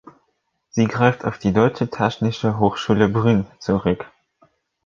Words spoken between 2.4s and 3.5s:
Hochschule Brünn